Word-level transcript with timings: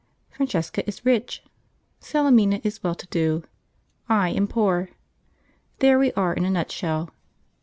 Francesca 0.31 0.83
is 0.87 1.05
rich, 1.05 1.43
Salemina 1.99 2.59
is 2.63 2.81
well 2.81 2.95
to 2.95 3.05
do, 3.11 3.43
I 4.09 4.29
am 4.29 4.47
poor. 4.47 4.89
There 5.77 5.99
we 5.99 6.11
are 6.13 6.33
in 6.33 6.43
a 6.43 6.49
nutshell. 6.49 7.11